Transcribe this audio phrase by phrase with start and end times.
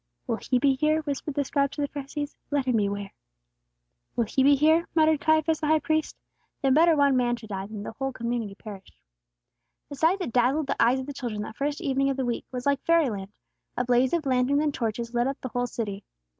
[0.25, 2.35] "Will He be here?" whispered the scribes to the Pharisees.
[2.49, 3.11] "Let Him beware!"
[4.15, 6.15] "Will He be here?" muttered Caiaphas the High Priest.
[6.59, 8.99] "Then better one man should die, than that the whole community perish."
[9.89, 12.47] The sight that dazzled the eyes of the children that first evening of the week,
[12.51, 13.31] was like fairyland;
[13.77, 16.03] a blaze of lanterns and torches lit up the whole city.